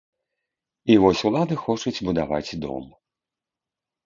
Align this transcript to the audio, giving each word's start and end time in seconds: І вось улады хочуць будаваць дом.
І 0.93 0.95
вось 1.03 1.21
улады 1.31 1.57
хочуць 1.65 2.03
будаваць 2.09 2.57
дом. 2.65 2.89